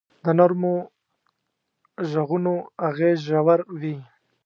د 0.23 0.25
نرمو 0.37 0.75
ږغونو 2.11 2.53
اغېز 2.87 3.17
ژور 3.27 3.59
وي. 3.79 3.97